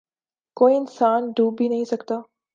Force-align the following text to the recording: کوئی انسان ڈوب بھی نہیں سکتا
کوئی 0.57 0.75
انسان 0.77 1.29
ڈوب 1.35 1.57
بھی 1.57 1.67
نہیں 1.67 1.85
سکتا 1.85 2.15